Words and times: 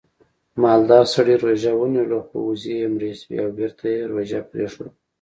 مالدار 0.61 1.05
سړي 1.15 1.35
روژه 1.43 1.71
ونیوله 1.75 2.19
خو 2.27 2.37
وزې 2.47 2.73
یې 2.79 2.87
مړې 2.93 3.11
شوې 3.19 3.37
او 3.43 3.49
بېرته 3.57 3.83
یې 3.93 4.01
روژه 4.13 4.39
پرېښوده 4.51 4.91